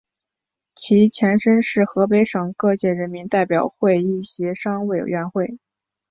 [0.73, 5.59] 其前身是河北省各界人民代表会议协商委员会。